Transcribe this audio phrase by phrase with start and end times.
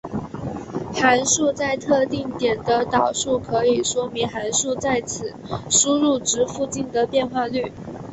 [0.95, 5.31] 函数在特定点的导数可以说明函数在此
[5.69, 7.71] 输入值附近的变化率。